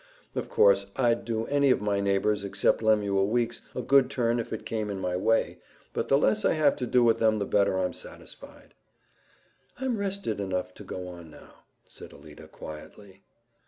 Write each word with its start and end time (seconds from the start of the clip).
"Of 0.33 0.49
course 0.49 0.87
I'd 0.95 1.25
do 1.25 1.45
any 1.45 1.69
of 1.69 1.79
my 1.79 1.99
neighbors, 1.99 2.43
except 2.43 2.81
Lemuel 2.81 3.27
Weeks, 3.29 3.61
a 3.75 3.83
good 3.83 4.09
turn 4.09 4.39
if 4.39 4.51
it 4.51 4.65
came 4.65 4.89
in 4.89 4.99
my 4.99 5.15
way, 5.15 5.59
but 5.93 6.07
the 6.07 6.17
less 6.17 6.43
I 6.43 6.53
have 6.53 6.75
to 6.77 6.87
do 6.87 7.03
with 7.03 7.19
them 7.19 7.37
the 7.37 7.45
better 7.45 7.77
I'm 7.77 7.93
satisfied." 7.93 8.73
"I'm 9.77 9.99
rested 9.99 10.39
enough 10.39 10.73
to 10.73 10.83
go 10.83 11.07
on 11.07 11.29
now," 11.29 11.65
said 11.85 12.13
Alida 12.13 12.47
quietly. 12.47 13.21